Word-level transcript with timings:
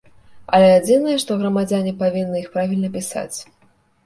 Але 0.57 0.69
адзінае, 0.77 1.17
што 1.23 1.37
грамадзяне 1.41 1.93
павінны 2.01 2.43
іх 2.45 2.49
правільна 2.57 2.91
пісаць. 2.97 3.37